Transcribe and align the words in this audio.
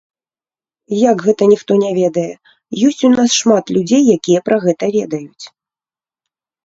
Як 1.09 1.17
гэта 1.25 1.43
ніхто 1.51 1.71
не 1.83 1.91
ведае, 1.99 2.25
ёсць 2.89 3.05
у 3.09 3.13
нас 3.17 3.29
шмат 3.43 3.65
людзей, 3.79 4.03
якія 4.17 4.39
пра 4.49 4.57
гэта 4.65 4.85
ведаюць. 5.01 5.45